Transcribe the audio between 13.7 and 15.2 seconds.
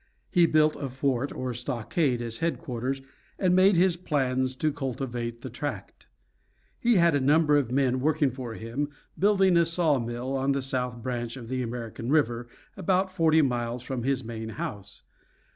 from his main house.